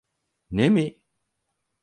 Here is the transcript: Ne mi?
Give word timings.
Ne 0.51 0.69
mi? 0.69 1.01